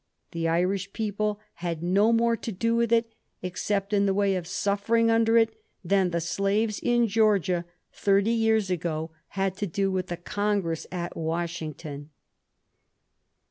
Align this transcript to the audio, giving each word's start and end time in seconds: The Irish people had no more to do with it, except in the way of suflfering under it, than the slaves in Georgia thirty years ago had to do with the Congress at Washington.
The 0.31 0.47
Irish 0.47 0.93
people 0.93 1.39
had 1.61 1.83
no 1.83 2.11
more 2.11 2.35
to 2.35 2.51
do 2.51 2.75
with 2.75 2.91
it, 2.91 3.13
except 3.43 3.93
in 3.93 4.07
the 4.07 4.15
way 4.15 4.35
of 4.35 4.45
suflfering 4.45 5.11
under 5.11 5.37
it, 5.37 5.55
than 5.85 6.09
the 6.09 6.19
slaves 6.19 6.79
in 6.81 7.07
Georgia 7.07 7.65
thirty 7.93 8.31
years 8.33 8.71
ago 8.71 9.11
had 9.37 9.55
to 9.57 9.67
do 9.67 9.91
with 9.91 10.07
the 10.07 10.17
Congress 10.17 10.87
at 10.91 11.15
Washington. 11.15 12.09